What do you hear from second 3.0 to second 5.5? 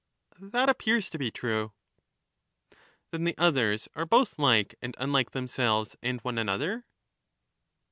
Then the others are both like and unlike